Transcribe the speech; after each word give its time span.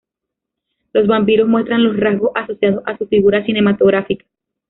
Los 0.93 1.05
vampiros 1.05 1.47
muestran 1.47 1.83
los 1.83 1.95
rasgos 1.95 2.31
asociados 2.33 2.81
a 2.87 2.97
su 2.97 3.05
figura 3.05 3.45
cinematográfica. 3.45 4.25